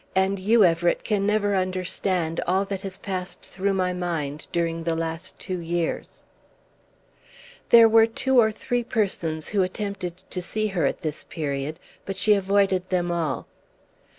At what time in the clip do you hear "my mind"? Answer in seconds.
3.75-4.47